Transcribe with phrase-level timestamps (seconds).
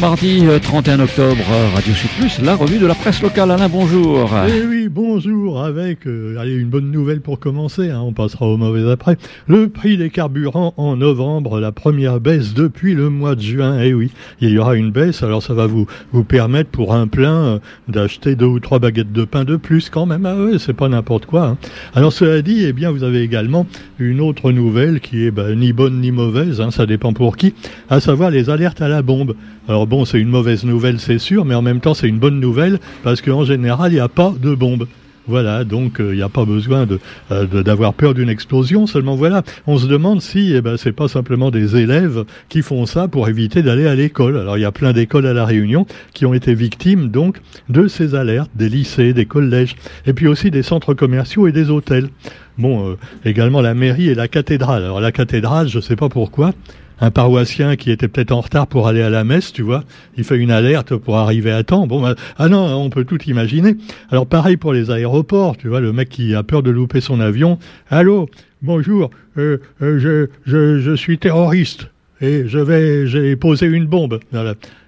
[0.00, 3.50] Mardi 31 euh, octobre, euh, Radio Sud Plus, la revue de la presse locale.
[3.50, 4.30] Alain, bonjour.
[4.46, 5.60] Eh oui, bonjour.
[5.60, 9.16] Avec euh, une bonne nouvelle pour commencer, hein, on passera au mauvais après.
[9.48, 13.80] Le prix des carburants en novembre, la première baisse depuis le mois de juin.
[13.82, 15.86] Eh oui, il y aura une baisse, alors ça va vous,
[16.28, 20.24] permettre pour un plein d'acheter deux ou trois baguettes de pain de plus quand même.
[20.26, 21.44] Ah ouais, c'est pas n'importe quoi.
[21.44, 21.58] Hein.
[21.96, 23.66] Alors cela dit, eh bien, vous avez également
[23.98, 27.52] une autre nouvelle qui est bah, ni bonne ni mauvaise, hein, ça dépend pour qui,
[27.90, 29.34] à savoir les alertes à la bombe.
[29.72, 32.38] Alors bon, c'est une mauvaise nouvelle, c'est sûr, mais en même temps, c'est une bonne
[32.38, 34.86] nouvelle parce qu'en général, il n'y a pas de bombe.
[35.26, 36.86] Voilà, donc il n'y a pas besoin
[37.30, 38.86] euh, d'avoir peur d'une explosion.
[38.86, 42.84] Seulement voilà, on se demande si eh ben, c'est pas simplement des élèves qui font
[42.84, 44.36] ça pour éviter d'aller à l'école.
[44.36, 47.38] Alors il y a plein d'écoles à la Réunion qui ont été victimes donc
[47.70, 51.70] de ces alertes, des lycées, des collèges, et puis aussi des centres commerciaux et des
[51.70, 52.10] hôtels.
[52.58, 54.84] Bon, euh, également la mairie et la cathédrale.
[54.84, 56.52] Alors la cathédrale, je ne sais pas pourquoi,
[57.00, 59.84] un paroissien qui était peut-être en retard pour aller à la messe, tu vois,
[60.16, 61.86] il fait une alerte pour arriver à temps.
[61.86, 63.76] Bon, bah, ah non, on peut tout imaginer.
[64.10, 67.20] Alors pareil pour les aéroports, tu vois, le mec qui a peur de louper son
[67.20, 67.58] avion.
[67.90, 68.28] Allô,
[68.62, 71.88] bonjour, euh, euh, je, je, je suis terroriste
[72.22, 74.20] et je vais, j'ai posé une bombe.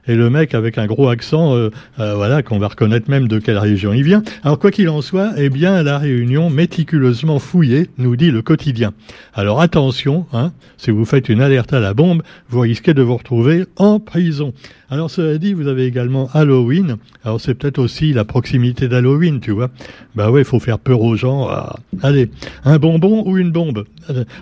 [0.07, 3.39] Et le mec avec un gros accent, euh, euh, voilà, qu'on va reconnaître même de
[3.39, 4.23] quelle région il vient.
[4.43, 8.93] Alors quoi qu'il en soit, eh bien la réunion méticuleusement fouillée, nous dit le quotidien.
[9.33, 13.17] Alors attention, hein, si vous faites une alerte à la bombe, vous risquez de vous
[13.17, 14.53] retrouver en prison.
[14.91, 16.99] Alors cela dit, vous avez également Halloween.
[17.25, 19.71] Alors c'est peut-être aussi la proximité d'Halloween, tu vois.
[20.15, 21.49] Bah ouais, il faut faire peur aux gens.
[21.49, 22.31] Ah, allez,
[22.65, 23.87] un bonbon ou une bombe?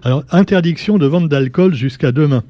[0.02, 2.42] Alors interdiction de vente d'alcool jusqu'à demain.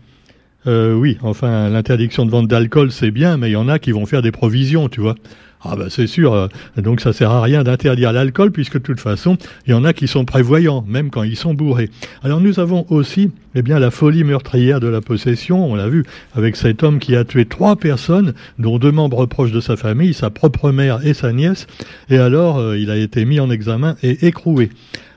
[0.67, 3.91] Euh, oui, enfin, l'interdiction de vente d'alcool, c'est bien, mais il y en a qui
[3.93, 5.17] vont faire des provisions, tu vois.
[5.65, 8.99] Ah ben c'est sûr, euh, donc ça sert à rien d'interdire l'alcool puisque de toute
[8.99, 11.89] façon, il y en a qui sont prévoyants, même quand ils sont bourrés.
[12.25, 16.05] Alors nous avons aussi eh bien, la folie meurtrière de la possession, on l'a vu,
[16.35, 20.15] avec cet homme qui a tué trois personnes, dont deux membres proches de sa famille,
[20.15, 21.69] sa propre mère et sa nièce,
[22.11, 24.71] et alors euh, il a été mis en examen et écroué.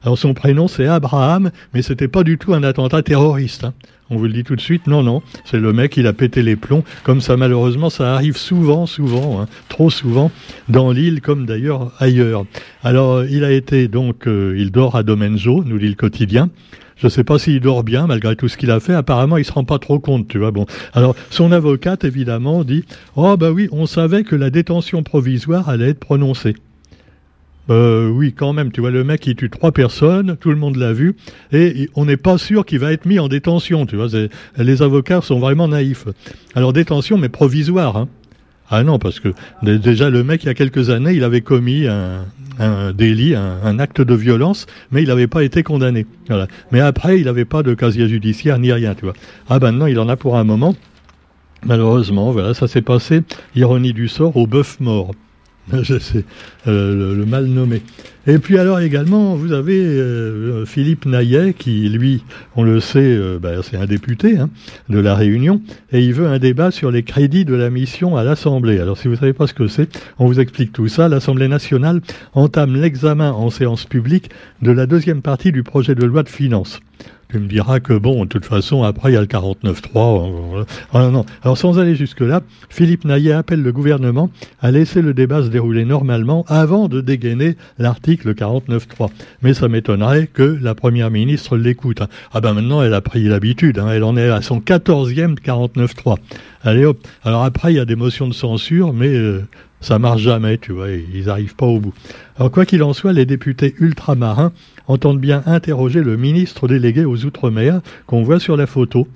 [0.04, 3.64] Alors son prénom c'est Abraham, mais c'était pas du tout un attentat terroriste.
[3.64, 3.74] Hein.
[4.10, 6.44] On vous le dit tout de suite, non, non, c'est le mec, il a pété
[6.44, 10.32] les plombs, comme ça malheureusement, ça arrive souvent, souvent, hein, trop souvent,
[10.70, 12.46] dans l'île comme d'ailleurs ailleurs.
[12.84, 16.50] Alors, il a été donc, euh, il dort à Domenzo, nous dit le quotidien.
[16.98, 18.94] Je ne sais pas s'il dort bien malgré tout ce qu'il a fait.
[18.94, 20.52] Apparemment, il se rend pas trop compte, tu vois.
[20.52, 22.86] Bon, alors son avocate évidemment dit,
[23.16, 26.56] oh bah oui, on savait que la détention provisoire allait être prononcée.
[27.70, 28.72] Euh, oui, quand même.
[28.72, 31.16] Tu vois, le mec, il tue trois personnes, tout le monde l'a vu,
[31.52, 33.86] et on n'est pas sûr qu'il va être mis en détention.
[33.86, 34.08] Tu vois,
[34.58, 36.06] les avocats sont vraiment naïfs.
[36.54, 37.98] Alors détention, mais provisoire.
[37.98, 38.08] Hein.
[38.70, 39.30] Ah non, parce que
[39.62, 44.02] déjà le mec, il y a quelques années, il avait commis un, délit, un, acte
[44.02, 46.08] de violence, mais il n'avait pas été condamné.
[46.28, 46.48] Voilà.
[46.72, 49.14] Mais après, il n'avait pas de casier judiciaire ni rien, tu vois.
[49.50, 50.76] Ah ben non, il en a pour un moment.
[51.64, 53.22] Malheureusement, voilà, ça s'est passé,
[53.56, 55.12] ironie du sort, au bœuf mort.
[55.84, 56.24] Sais,
[56.68, 57.82] euh, le, mal nommé.
[58.28, 62.24] Et puis alors également, vous avez euh, Philippe Naillet, qui lui,
[62.56, 64.50] on le sait, euh, bah, c'est un député hein,
[64.90, 65.62] de la Réunion,
[65.92, 68.80] et il veut un débat sur les crédits de la mission à l'Assemblée.
[68.80, 69.90] Alors si vous ne savez pas ce que c'est,
[70.20, 71.10] on vous explique tout ça.
[71.10, 72.02] L'Assemblée nationale
[72.34, 74.30] entame l'examen en séance publique
[74.62, 76.80] de la deuxième partie du projet de loi de finances.
[77.30, 80.60] Tu me diras que bon, de toute façon, après, il y a le 49-3.
[80.60, 81.26] Hein, ah, non.
[81.44, 84.30] Alors, sans aller jusque-là, Philippe Naillet appelle le gouvernement
[84.62, 89.10] à laisser le débat se dérouler normalement avant de dégainer l'article 49-3.
[89.42, 92.02] Mais ça m'étonnerait que la première ministre l'écoute.
[92.34, 93.80] Ah ben maintenant, elle a pris l'habitude.
[93.80, 93.90] Hein.
[93.92, 96.18] Elle en est à son 14e 49-3.
[96.64, 97.00] Allez hop.
[97.24, 99.42] Alors après, il y a des motions de censure, mais euh,
[99.82, 101.94] ça marche jamais, tu vois, ils n'arrivent pas au bout.
[102.38, 104.52] Alors quoi qu'il en soit, les députés ultramarins
[104.88, 109.08] entendent bien interroger le ministre délégué aux Outre-mer qu'on voit sur la photo.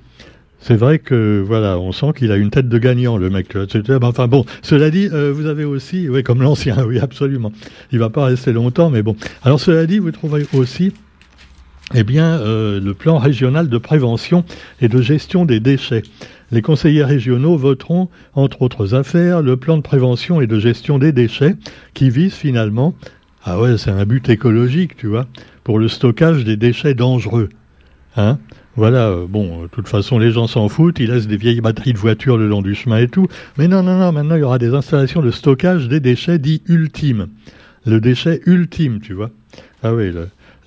[0.61, 3.57] C'est vrai que voilà, on sent qu'il a une tête de gagnant, le mec.
[4.01, 7.51] Enfin bon, cela dit, euh, vous avez aussi, oui, comme l'ancien, oui, absolument.
[7.91, 9.15] Il va pas rester longtemps, mais bon.
[9.43, 10.93] Alors cela dit, vous trouverez aussi,
[11.95, 14.43] eh bien, euh, le plan régional de prévention
[14.81, 16.03] et de gestion des déchets.
[16.51, 21.11] Les conseillers régionaux voteront, entre autres affaires, le plan de prévention et de gestion des
[21.11, 21.55] déchets,
[21.93, 22.95] qui vise finalement,
[23.43, 25.27] ah ouais, c'est un but écologique, tu vois,
[25.63, 27.49] pour le stockage des déchets dangereux.
[28.17, 28.39] Hein
[28.75, 31.97] voilà, euh, bon, toute façon, les gens s'en foutent, ils laissent des vieilles batteries de
[31.97, 33.27] voitures le long du chemin et tout.
[33.57, 36.61] Mais non, non, non, maintenant, il y aura des installations de stockage des déchets dits
[36.67, 37.27] ultimes.
[37.85, 39.31] Le déchet ultime, tu vois.
[39.83, 40.11] Ah oui,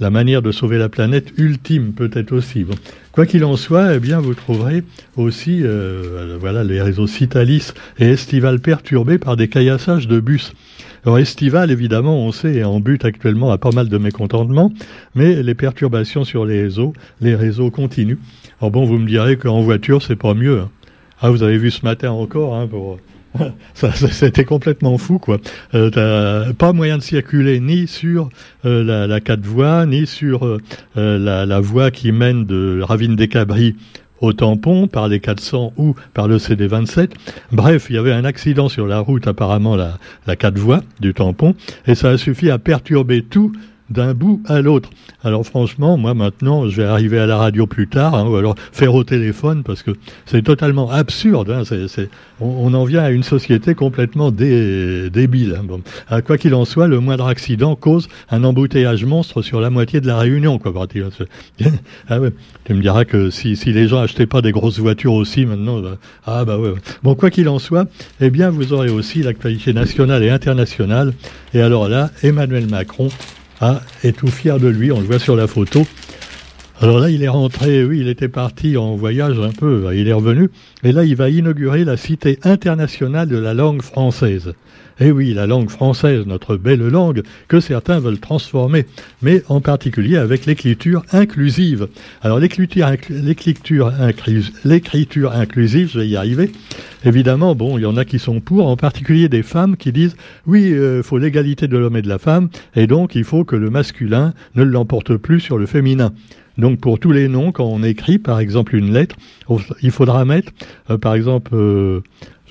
[0.03, 2.67] la manière de sauver la planète ultime, peut-être aussi.
[3.13, 4.83] Quoi qu'il en soit, eh bien, vous trouverez
[5.17, 10.55] aussi, euh, voilà, les réseaux Citalis et Estival perturbés par des caillassages de bus.
[11.05, 14.73] Alors Estival, évidemment, on sait, est en but actuellement à pas mal de mécontentement,
[15.15, 18.19] mais les perturbations sur les réseaux, les réseaux continuent.
[18.61, 20.61] Alors bon, vous me direz qu'en voiture, c'est pas mieux.
[20.61, 20.71] Hein.
[21.21, 22.69] Ah, vous avez vu ce matin encore, hein.
[23.75, 25.39] Ça, c'était complètement fou, quoi.
[25.75, 28.29] Euh, pas moyen de circuler ni sur
[28.65, 30.59] euh, la, la quatre voies, ni sur euh,
[30.95, 33.77] la, la, voie qui mène de Ravine des Cabris
[34.21, 37.11] au tampon par les 400 ou par le CD27.
[37.51, 41.13] Bref, il y avait un accident sur la route, apparemment la, la 4 voies du
[41.13, 41.55] tampon,
[41.87, 43.53] et ça a suffi à perturber tout
[43.93, 44.91] d'un bout à l'autre.
[45.23, 48.55] Alors franchement, moi maintenant, je vais arriver à la radio plus tard, hein, ou alors
[48.73, 49.93] faire au téléphone, parce que
[50.27, 51.51] c'est totalement absurde.
[51.51, 51.63] Hein,
[52.41, 55.57] on, en vient à une société complètement débile.
[55.59, 55.83] Hein, bon.
[56.09, 60.01] Ah, quoi qu'il en soit, le moindre accident cause un embouteillage monstre sur la moitié
[60.01, 60.59] de la Réunion.
[60.59, 60.73] Quoi,
[62.09, 62.19] ah.
[62.65, 65.99] Tu me diras que si, les gens achetaient pas des grosses voitures aussi maintenant, bah,
[66.27, 66.73] ah bah ouais.
[67.03, 67.89] Bon, quoi qu'il en soit,
[68.21, 71.13] eh bien, vous aurez aussi l'actualité nationale et internationale.
[71.55, 73.09] Et alors là, Emmanuel Macron
[73.63, 75.87] ah, est tout fier de lui, on le voit sur la photo.
[76.83, 80.13] Alors là, il est rentré, oui, il était parti en voyage un peu, il est
[80.13, 80.51] revenu,
[80.83, 84.53] et là, il va inaugurer la Cité internationale de la langue française.
[84.99, 88.85] Eh oui, la langue française, notre belle langue, que certains veulent transformer,
[89.23, 91.87] mais en particulier avec l'écriture inclusive.
[92.21, 92.89] Alors l'écriture,
[95.33, 96.51] inclusive, je vais y arriver.
[97.05, 100.17] Évidemment, bon, il y en a qui sont pour, en particulier des femmes qui disent
[100.47, 103.45] oui, il euh, faut l'égalité de l'homme et de la femme, et donc il faut
[103.45, 106.13] que le masculin ne l'emporte plus sur le féminin.
[106.59, 109.17] Donc pour tous les noms, quand on écrit par exemple une lettre,
[109.83, 110.53] il faudra mettre
[110.91, 112.03] euh, par exemple euh,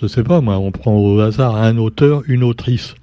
[0.02, 2.96] je sais pas, moi, on prend au hasard un auteur, une autrice.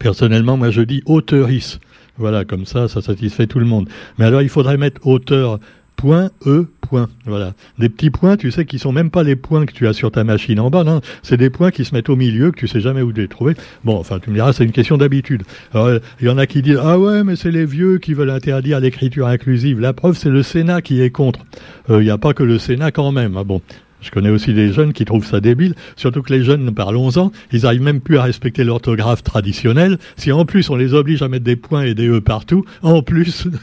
[0.00, 1.78] Personnellement, moi, je dis auteurice.
[2.18, 3.88] Voilà, comme ça, ça satisfait tout le monde.
[4.18, 5.60] Mais alors, il faudrait mettre auteur,
[6.02, 7.08] point, E, point.
[7.26, 7.52] Voilà.
[7.78, 10.10] Des petits points, tu sais, qui sont même pas les points que tu as sur
[10.10, 11.00] ta machine en bas, non.
[11.22, 13.54] C'est des points qui se mettent au milieu, que tu sais jamais où les trouver.
[13.84, 15.44] Bon, enfin, tu me diras, c'est une question d'habitude.
[15.76, 18.80] il y en a qui disent, ah ouais, mais c'est les vieux qui veulent interdire
[18.80, 19.78] l'écriture inclusive.
[19.78, 21.46] La preuve, c'est le Sénat qui est contre.
[21.88, 23.36] Euh, il n'y a pas que le Sénat quand même.
[23.36, 23.62] Ah bon.
[24.00, 27.64] Je connais aussi des jeunes qui trouvent ça débile, surtout que les jeunes, parlons-en, ils
[27.64, 29.98] arrivent même plus à respecter l'orthographe traditionnelle.
[30.16, 33.02] Si en plus on les oblige à mettre des points et des E partout, en
[33.02, 33.46] plus...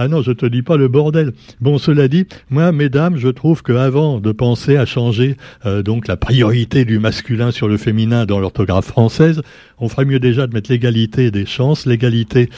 [0.00, 1.32] Ah non, je te dis pas le bordel.
[1.60, 5.36] Bon, cela dit, moi, mesdames, je trouve que avant de penser à changer
[5.66, 9.42] euh, donc la priorité du masculin sur le féminin dans l'orthographe française,
[9.80, 12.48] on ferait mieux déjà de mettre l'égalité des chances, l'égalité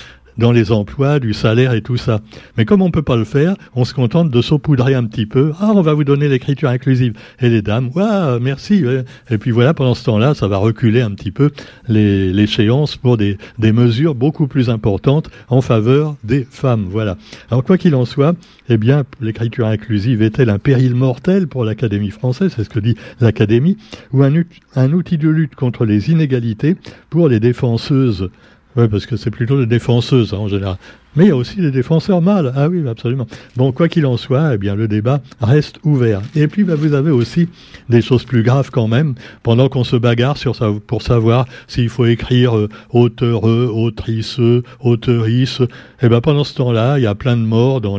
[0.41, 2.21] dans les emplois, du salaire et tout ça.
[2.57, 5.27] Mais comme on ne peut pas le faire, on se contente de saupoudrer un petit
[5.27, 5.53] peu.
[5.61, 7.13] Ah, on va vous donner l'écriture inclusive.
[7.41, 8.83] Et les dames, ouais, merci.
[9.31, 11.51] Et puis voilà, pendant ce temps-là, ça va reculer un petit peu
[11.89, 16.87] l'échéance pour des, mesures beaucoup plus importantes en faveur des femmes.
[16.89, 17.17] Voilà.
[17.51, 18.35] Alors quoi qu'il en soit,
[18.69, 22.53] eh bien, l'écriture inclusive est-elle un péril mortel pour l'Académie française?
[22.57, 23.77] C'est ce que dit l'Académie,
[24.13, 26.77] ou un outil de lutte contre les inégalités
[27.11, 28.31] pour les défenseuses
[28.77, 30.77] oui, parce que c'est plutôt des défenseuses hein, en général.
[31.17, 32.53] Mais il y a aussi des défenseurs mâles.
[32.55, 33.27] Ah oui, absolument.
[33.57, 36.23] Bon, quoi qu'il en soit, eh bien, le débat reste ouvert.
[36.37, 37.49] Et puis, bah, vous avez aussi
[37.89, 42.07] des choses plus graves quand même, pendant qu'on se bagarre sur pour savoir s'il faut
[42.07, 44.41] écrire euh, auteur, autrice,
[44.81, 45.61] auteurice.
[45.61, 47.99] Et eh ben, pendant ce temps-là, il y a plein de morts dans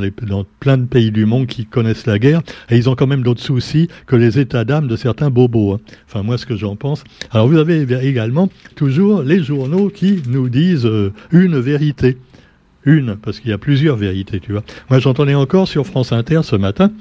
[0.60, 3.42] plein de pays du monde qui connaissent la guerre, et ils ont quand même d'autres
[3.42, 5.74] soucis que les états d'âme de certains bobos.
[5.74, 5.80] Hein.
[6.08, 7.04] Enfin, moi, ce que j'en pense.
[7.32, 12.18] Alors, vous avez également toujours les journaux qui nous disent euh, une vérité
[12.86, 14.64] une, parce qu'il y a plusieurs vérités, tu vois.
[14.90, 16.92] Moi, j'entendais encore sur France Inter ce matin,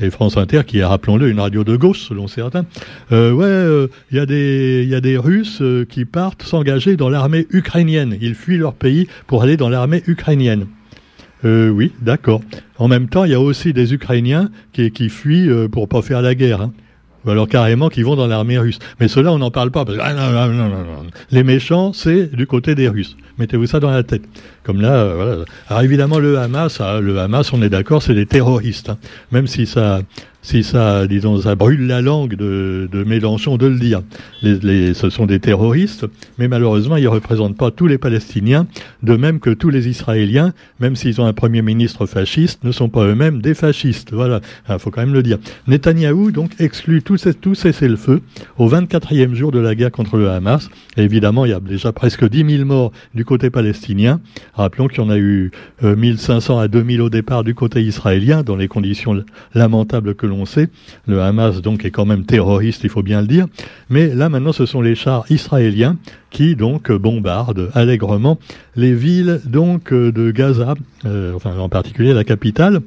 [0.00, 2.66] et France Inter, qui est, rappelons-le, une radio de gauche, selon certains,
[3.12, 6.96] euh, ouais, euh, il y, a des, y a des Russes euh, qui partent s'engager
[6.96, 8.16] dans l'armée ukrainienne.
[8.20, 10.66] Ils fuient leur pays pour aller dans l'armée ukrainienne.
[11.44, 12.42] Euh, oui, d'accord.
[12.78, 16.20] En même temps, il y a aussi des Ukrainiens qui, qui fuient pour pas faire
[16.20, 16.60] la guerre.
[16.60, 16.72] Hein.
[17.26, 18.78] Ou alors carrément qui vont dans l'armée russe.
[19.00, 19.84] Mais cela, on n'en parle pas.
[19.84, 23.16] Parce que, ah, non, non, non, non, Les méchants, c'est du côté des Russes.
[23.38, 24.22] Mettez-vous ça dans la tête.
[24.66, 25.44] Comme là, euh, voilà.
[25.68, 28.90] Alors évidemment, le Hamas, ah, le Hamas, on est d'accord, c'est des terroristes.
[28.90, 28.98] Hein.
[29.30, 30.00] Même si ça,
[30.46, 34.02] si ça, disons, ça brûle la langue de, de Mélenchon de le dire.
[34.42, 36.06] Ce sont des terroristes,
[36.38, 38.68] mais malheureusement, ils ne représentent pas tous les Palestiniens,
[39.02, 42.88] de même que tous les Israéliens, même s'ils ont un Premier ministre fasciste, ne sont
[42.88, 44.12] pas eux-mêmes des fascistes.
[44.12, 45.38] Voilà, il ah, faut quand même le dire.
[45.66, 48.22] Netanyahou, donc, exclut tout, ces, tout cessez-le-feu
[48.56, 50.68] au 24e jour de la guerre contre le Hamas.
[50.96, 54.20] Évidemment, il y a déjà presque 10 000 morts du côté palestinien.
[54.56, 55.50] Rappelons qu'il y en a eu
[55.82, 59.22] 1500 euh, à 2000 au départ du côté israélien, dans les conditions
[59.54, 60.68] lamentables que l'on on sait.
[61.06, 63.46] Le Hamas, donc, est quand même terroriste, il faut bien le dire.
[63.88, 65.96] Mais là, maintenant, ce sont les chars israéliens
[66.30, 68.38] qui, donc, bombardent allègrement
[68.76, 70.74] les villes, donc, de Gaza,
[71.06, 72.80] euh, enfin, en particulier la capitale.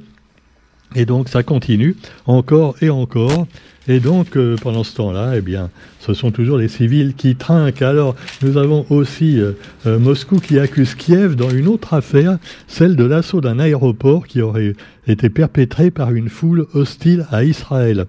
[0.96, 3.46] Et donc, ça continue encore et encore.
[3.88, 5.70] Et donc, euh, pendant ce temps-là, eh bien,
[6.00, 7.82] ce sont toujours les civils qui trinquent.
[7.82, 9.52] Alors, nous avons aussi euh,
[9.86, 14.42] euh, Moscou qui accuse Kiev dans une autre affaire, celle de l'assaut d'un aéroport qui
[14.42, 14.74] aurait
[15.06, 18.06] été perpétré par une foule hostile à Israël.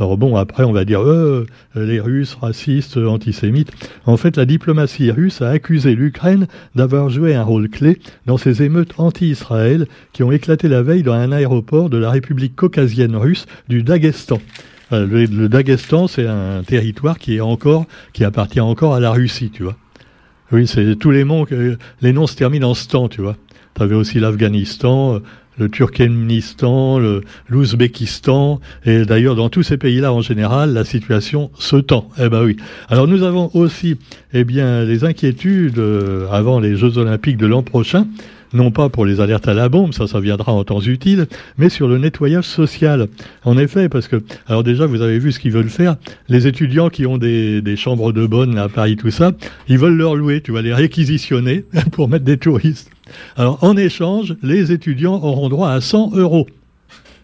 [0.00, 3.70] Alors bon, après, on va dire, euh, les Russes, racistes, antisémites.
[4.06, 8.62] En fait, la diplomatie russe a accusé l'Ukraine d'avoir joué un rôle clé dans ces
[8.62, 13.44] émeutes anti-Israël qui ont éclaté la veille dans un aéroport de la République caucasienne russe
[13.68, 14.38] du Daghestan.
[14.92, 19.50] Euh, le, Daghestan, c'est un territoire qui est encore, qui appartient encore à la Russie,
[19.50, 19.76] tu vois.
[20.50, 21.44] Oui, c'est tous les noms,
[22.00, 23.36] les noms se terminent en stan, tu vois.
[23.74, 25.20] Tu avais aussi l'Afghanistan,
[25.60, 26.98] le Turkménistan,
[27.48, 32.08] l'Ouzbékistan, et d'ailleurs dans tous ces pays-là en général, la situation se tend.
[32.18, 32.56] Eh ben oui.
[32.88, 33.98] Alors nous avons aussi,
[34.32, 38.06] eh bien, les inquiétudes euh, avant les Jeux Olympiques de l'an prochain
[38.52, 41.26] non pas pour les alertes à la bombe, ça, ça viendra en temps utile,
[41.58, 43.08] mais sur le nettoyage social.
[43.44, 45.96] En effet, parce que, alors déjà, vous avez vu ce qu'ils veulent faire.
[46.28, 49.32] Les étudiants qui ont des, chambres de bonne à Paris, tout ça,
[49.68, 52.90] ils veulent leur louer, tu vas les réquisitionner pour mettre des touristes.
[53.36, 56.46] Alors, en échange, les étudiants auront droit à 100 euros.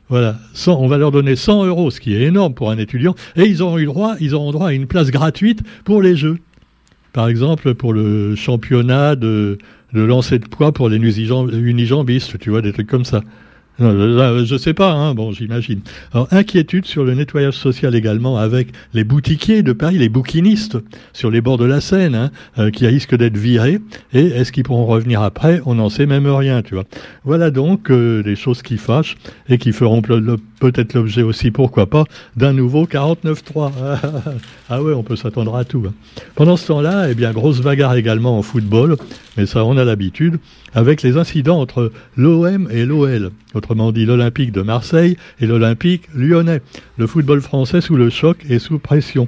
[0.09, 3.16] Voilà, 100, on va leur donner 100 euros, ce qui est énorme pour un étudiant,
[3.35, 6.38] et ils auront eu droit, ils auront droit à une place gratuite pour les jeux.
[7.16, 9.56] Par exemple, pour le championnat de,
[9.94, 13.23] de lancer de poids pour les unijambistes, tu vois, des trucs comme ça.
[13.78, 15.80] Je ne sais pas, hein, bon, j'imagine.
[16.12, 20.78] Alors, inquiétude sur le nettoyage social également avec les boutiquiers de Paris, les bouquinistes
[21.12, 23.78] sur les bords de la Seine, hein, euh, qui risquent d'être virés.
[24.14, 25.61] Et est-ce qu'ils pourront revenir après?
[25.66, 26.85] On n'en sait même rien, tu vois.
[27.25, 29.16] Voilà donc euh, des choses qui fâchent
[29.49, 32.04] et qui feront peut-être l'objet aussi, pourquoi pas,
[32.35, 33.73] d'un nouveau 49-3.
[34.71, 35.85] ah ouais, on peut s'attendre à tout.
[35.87, 35.92] Hein.
[36.35, 38.97] Pendant ce temps-là, eh bien, grosse bagarre également en football,
[39.37, 40.38] mais ça, on a l'habitude
[40.75, 43.30] avec les incidents entre l'OM et l'OL,
[43.66, 46.61] autrement dit l'Olympique de Marseille et l'Olympique lyonnais.
[46.99, 49.26] Le football français sous le choc et sous pression.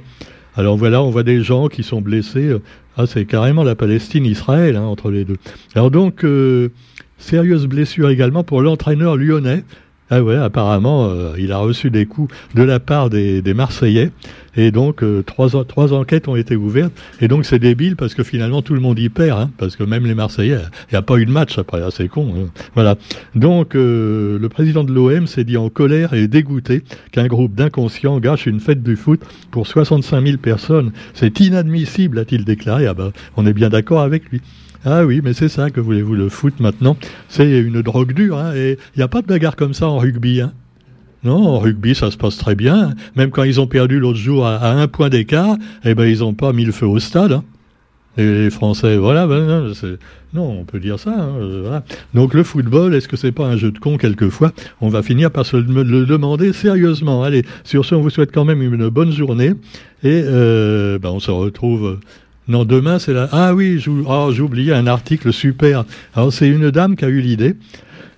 [0.55, 2.55] Alors voilà, on voit des gens qui sont blessés.
[2.95, 5.35] Ah, c'est carrément la Palestine-Israël hein, entre les deux.
[5.75, 6.69] Alors donc, euh,
[7.17, 9.65] sérieuse blessure également pour l'entraîneur lyonnais
[10.11, 14.11] ah ouais, apparemment, euh, il a reçu des coups de la part des, Marseillais.
[14.55, 16.91] Et donc, euh, trois, trois enquêtes ont été ouvertes.
[17.21, 19.39] Et donc, c'est débile parce que finalement, tout le monde y perd.
[19.39, 20.57] Hein, parce que même les Marseillais,
[20.89, 21.81] il n'y a pas eu de match après.
[21.83, 22.33] Ah, c'est con.
[22.35, 22.47] Hein.
[22.73, 22.95] Voilà.
[23.35, 28.19] Donc, euh, le président de l'OM s'est dit en colère et dégoûté qu'un groupe d'inconscients
[28.19, 30.91] gâche une fête du foot pour 65 000 personnes.
[31.13, 32.87] C'est inadmissible, a-t-il déclaré.
[32.87, 34.41] Ah ben, on est bien d'accord avec lui.
[34.85, 36.95] Ah oui, mais c'est ça que voulez-vous, le foot maintenant,
[37.27, 39.97] c'est une drogue dure, hein, et il n'y a pas de bagarre comme ça en
[39.97, 40.39] rugby.
[40.39, 40.53] Hein.
[41.23, 42.93] Non, en rugby, ça se passe très bien.
[43.17, 46.33] Même quand ils ont perdu l'autre jour à, un point d'écart, eh ben ils n'ont
[46.33, 47.33] pas mis le feu au stade.
[47.33, 47.43] Hein.
[48.15, 49.73] les Français, voilà, ben,
[50.33, 51.11] non, on peut dire ça.
[51.11, 51.79] Hein, euh.
[52.13, 54.53] Donc le football, est-ce que c'est pas un jeu de con quelquefois?
[54.79, 57.23] On va finir par se le, demander sérieusement.
[57.23, 59.53] Allez, sur ce, on vous souhaite quand même une bonne journée
[60.03, 61.99] et euh, ben, on se retrouve
[62.49, 63.29] non, demain, c'est la...
[63.31, 65.85] Ah oui, j'ai oublié un article super.
[66.15, 67.55] Alors, c'est une dame qui a eu l'idée.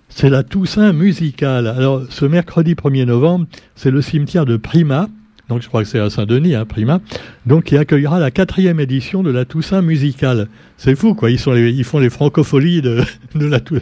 [0.07, 1.67] C'est la Toussaint musicale.
[1.67, 3.45] Alors, ce mercredi 1er novembre,
[3.75, 5.09] c'est le cimetière de Prima,
[5.51, 7.01] donc je crois que c'est à Saint-Denis, hein, Prima,
[7.45, 10.47] donc qui accueillera la quatrième édition de la Toussaint musicale.
[10.77, 11.29] C'est fou, quoi.
[11.29, 13.01] Ils, font les francopholies de,
[13.35, 13.81] la Toussaint.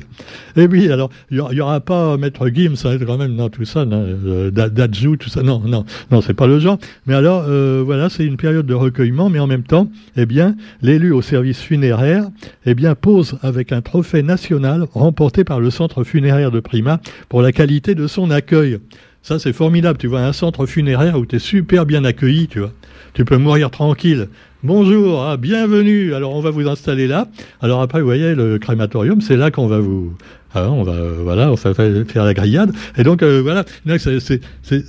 [0.56, 4.04] Et oui, alors, il n'y aura pas Maître Gims, va quand même, tout ça, non,
[4.04, 6.80] euh, Dadju, tout ça, non, non, non, c'est pas le genre.
[7.06, 10.56] Mais alors, euh, voilà, c'est une période de recueillement, mais en même temps, eh bien,
[10.82, 12.24] l'élu au service funéraire,
[12.66, 17.00] eh bien, pose avec un trophée national remporté par le centre funéraire de Prima
[17.30, 18.80] pour la qualité de son accueil.
[19.22, 19.98] Ça, c'est formidable.
[19.98, 22.72] Tu vois, un centre funéraire où tu es super bien accueilli, tu vois.
[23.14, 24.30] Tu peux mourir tranquille.
[24.64, 26.14] Bonjour, ah, bienvenue.
[26.14, 27.28] Alors, on va vous installer là.
[27.62, 30.14] Alors après, vous voyez, le crématorium, c'est là qu'on va vous...
[30.54, 32.72] Ah, on va, voilà, on va faire la grillade.
[32.98, 33.66] Et donc, euh, voilà.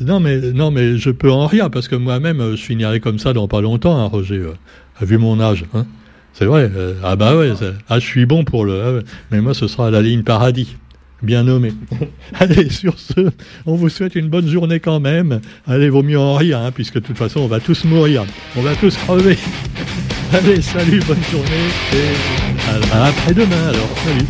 [0.00, 3.18] non, mais, non, mais je peux en rire parce que moi-même, euh, je finirai comme
[3.18, 4.38] ça dans pas longtemps, hein, Roger.
[4.38, 5.86] Euh, vu mon âge, hein.
[6.32, 6.70] C'est vrai.
[7.02, 7.50] ah bah ouais,
[7.88, 8.80] ah, je suis bon pour le...
[8.80, 10.76] Ah mais moi, ce sera la ligne paradis.
[11.22, 11.72] Bien nommé.
[12.38, 13.30] Allez, sur ce,
[13.66, 15.40] on vous souhaite une bonne journée quand même.
[15.66, 18.24] Allez, vaut mieux en rire, hein, puisque de toute façon, on va tous mourir.
[18.56, 19.36] On va tous crever.
[20.32, 21.48] Allez, salut, bonne journée.
[21.92, 23.88] Et à après-demain, alors.
[24.04, 24.26] Salut.